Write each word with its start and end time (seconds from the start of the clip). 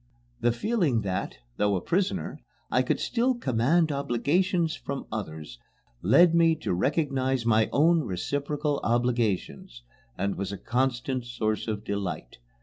The 0.39 0.51
feeling 0.51 1.01
that, 1.01 1.37
though 1.57 1.75
a 1.75 1.79
prisoner, 1.81 2.39
I 2.71 2.81
could 2.81 2.99
still 2.99 3.35
command 3.35 3.91
obligations 3.91 4.73
from 4.73 5.05
others 5.11 5.59
led 6.01 6.33
me 6.33 6.55
to 6.55 6.73
recognize 6.73 7.45
my 7.45 7.69
own 7.71 7.99
reciprocal 8.03 8.79
obligations, 8.83 9.83
and 10.17 10.37
was 10.39 10.51
a 10.51 10.57
constant 10.57 11.25
source 11.25 11.67
of 11.67 11.83
delight. 11.83 12.39